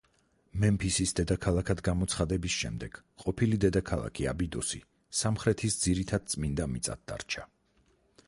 მემფისის 0.61 1.11
დედაქალაქად 1.17 1.81
გამოცხადების 1.87 2.55
შემდეგ 2.61 2.95
ყოფილი 3.25 3.59
დედაქალაქი 3.65 4.27
აბიდოსი 4.31 4.81
სამხრეთის 5.19 5.77
ძირითად 5.83 6.25
წმინდა 6.35 6.67
მიწად 6.73 7.05
დარჩა. 7.13 7.45